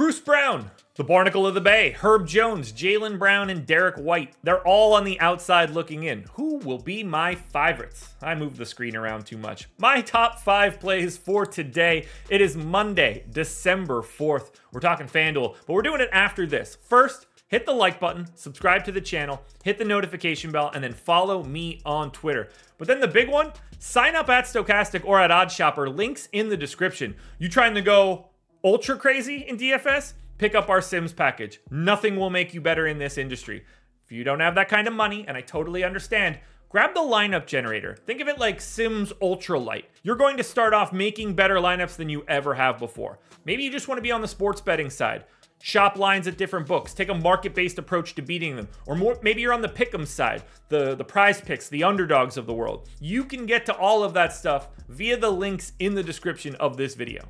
[0.00, 4.32] Bruce Brown, the Barnacle of the Bay, Herb Jones, Jaylen Brown, and Derrick White.
[4.42, 6.24] They're all on the outside looking in.
[6.32, 8.14] Who will be my favorites?
[8.22, 9.68] I moved the screen around too much.
[9.76, 12.06] My top five plays for today.
[12.30, 14.52] It is Monday, December 4th.
[14.72, 16.78] We're talking FanDuel, but we're doing it after this.
[16.88, 20.94] First, hit the like button, subscribe to the channel, hit the notification bell, and then
[20.94, 22.48] follow me on Twitter.
[22.78, 25.94] But then the big one, sign up at Stokastic or at OddsShopper.
[25.94, 27.16] Links in the description.
[27.38, 28.29] You trying to go
[28.64, 31.60] ultra crazy in DFS, pick up our Sims package.
[31.70, 33.64] Nothing will make you better in this industry.
[34.04, 37.46] If you don't have that kind of money, and I totally understand, grab the lineup
[37.46, 37.96] generator.
[38.06, 39.84] Think of it like Sims Ultra Ultralight.
[40.02, 43.18] You're going to start off making better lineups than you ever have before.
[43.44, 45.24] Maybe you just want to be on the sports betting side.
[45.62, 46.94] Shop lines at different books.
[46.94, 48.68] Take a market-based approach to beating them.
[48.86, 52.54] Or more, maybe you're on the pick'em side, the, the PrizePicks, the underdogs of the
[52.54, 52.88] world.
[52.98, 56.78] You can get to all of that stuff via the links in the description of
[56.78, 57.22] this video.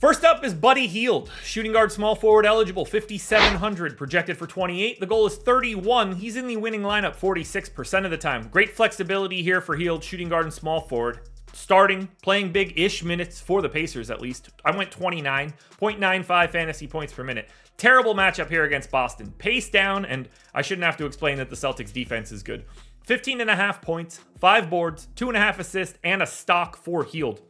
[0.00, 5.00] First up is Buddy Hield, shooting guard, small forward eligible, 5,700, projected for 28.
[5.00, 6.16] The goal is 31.
[6.16, 8.48] He's in the winning lineup 46% of the time.
[8.48, 11.20] Great flexibility here for Hield, shooting guard and small forward.
[11.52, 14.50] Starting, playing big ish minutes for the Pacers at least.
[14.64, 17.48] I went 29.95 fantasy points per minute.
[17.76, 19.32] Terrible matchup here against Boston.
[19.38, 22.64] Pace down, and I shouldn't have to explain that the Celtics defense is good.
[23.04, 26.76] 15 and a half points, five boards, two and a half assists, and a stock
[26.76, 27.40] for Hield.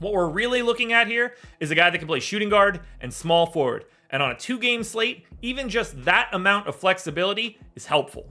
[0.00, 3.12] What we're really looking at here is a guy that can play shooting guard and
[3.12, 3.84] small forward.
[4.08, 8.26] And on a two game slate, even just that amount of flexibility is helpful.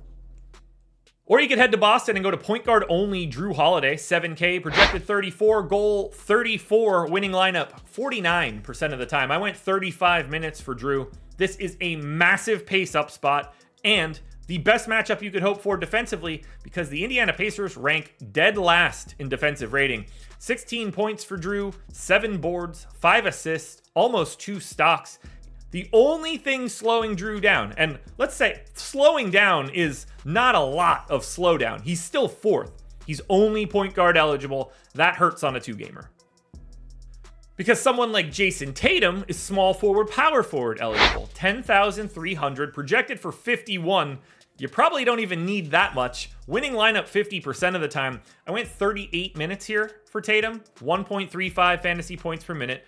[1.27, 4.63] Or you could head to Boston and go to point guard only Jrue Holiday, 7K,
[4.63, 9.31] projected 34, goal 34, winning lineup 49% of the time.
[9.31, 11.13] I went 35 minutes for Jrue.
[11.37, 13.53] This is a massive pace up spot
[13.83, 18.57] and the best matchup you could hope for defensively because the Indiana Pacers rank dead
[18.57, 20.07] last in defensive rating.
[20.39, 25.19] 16 points for Jrue, 7 boards, 5 assists, almost 2 stocks.
[25.69, 31.05] The only thing slowing Jrue down, and let's say slowing down is not a lot
[31.11, 31.81] of slowdown.
[31.81, 32.71] He's still fourth.
[33.05, 34.73] He's only point guard eligible.
[34.95, 36.09] That hurts on a two gamer.
[37.55, 41.29] Because someone like Jayson Tatum is small forward, power forward eligible.
[41.33, 44.17] 10,300, projected for 51.
[44.59, 46.31] You probably don't even need that much.
[46.45, 48.21] Winning lineup 50% of the time.
[48.45, 52.85] I went 38 minutes here for Tatum, 1.35 fantasy points per minute.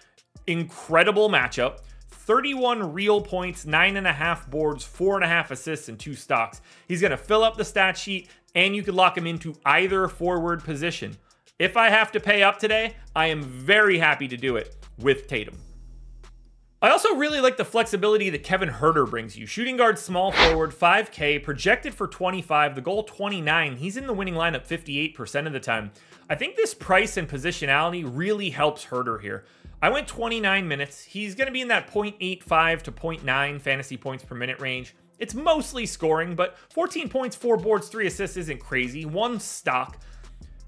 [0.48, 1.80] Incredible matchup.
[2.10, 6.14] 31 real points, nine and a half boards, four and a half assists, and two
[6.14, 6.62] stocks.
[6.88, 10.08] He's going to fill up the stat sheet, and you could lock him into either
[10.10, 11.18] forward position.
[11.58, 15.28] If I have to pay up today, I am very happy to do it with
[15.28, 15.58] Tatum.
[16.84, 19.46] I also really like the flexibility that Kevin Huerter brings you.
[19.46, 23.76] Shooting guard, small forward, 5K, projected for 25, the goal 29.
[23.76, 25.92] He's in the winning lineup 58% of the time.
[26.28, 29.46] I think this price and positionality really helps Huerter here.
[29.80, 31.04] I went 29 minutes.
[31.04, 34.96] He's going to be in that 0.85 to 0.9 fantasy points per minute range.
[35.20, 39.06] It's mostly scoring, but 14 points, 4 boards, 3 assists isn't crazy.
[39.06, 40.02] One stock.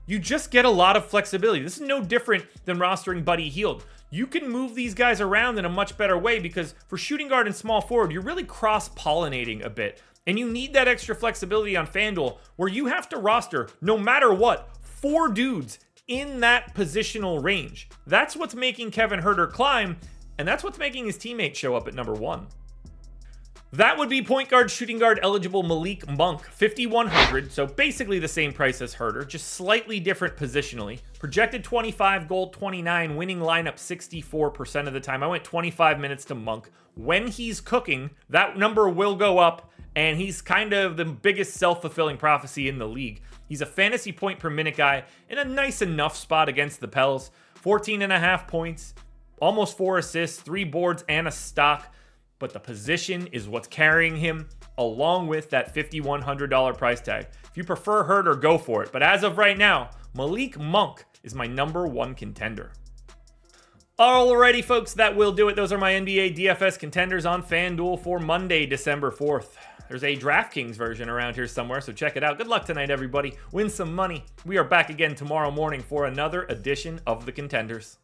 [0.05, 1.63] You just get a lot of flexibility.
[1.63, 5.65] This is no different than rostering Buddy Hield you can move these guys around in
[5.65, 9.65] a much better way because for shooting guard and small forward, you're really cross pollinating
[9.65, 10.03] a bit.
[10.27, 14.31] And you need that extra flexibility on FanDuel where you have to roster, no matter
[14.31, 17.89] what, four dudes in that positional range.
[18.05, 19.97] That's what's making Kevin Huerter climb,
[20.37, 22.45] and that's what's making his teammates show up at number one.
[23.73, 28.53] That would be point guard, shooting guard eligible Malik Monk, 5,100, so basically the same
[28.53, 30.99] price as Huerter, just slightly different positionally.
[31.17, 35.23] Projected 25, gold 29, winning lineup 64% of the time.
[35.23, 36.69] I went 25 minutes to Monk.
[36.93, 41.81] When he's cooking, that number will go up, and he's kind of the biggest self
[41.81, 43.21] fulfilling prophecy in the league.
[43.49, 47.31] He's a fantasy point per minute guy in a nice enough spot against the Pels.
[47.55, 48.93] 14 and a half points,
[49.41, 51.91] almost four assists, three boards, and a stock
[52.39, 57.27] but the position is what's carrying him along with that $5,100 price tag.
[57.49, 58.91] If you prefer Huerter, go for it.
[58.91, 62.71] But as of right now, Malik Monk is my number one contender.
[63.99, 65.55] Alrighty, folks, that will do it.
[65.55, 69.49] Those are my NBA DFS contenders on FanDuel for Monday, December 4th.
[69.87, 72.39] There's a DraftKings version around here somewhere, so check it out.
[72.39, 73.37] Good luck tonight, everybody.
[73.51, 74.25] Win some money.
[74.45, 77.99] We are back again tomorrow morning for another edition of the Contenders.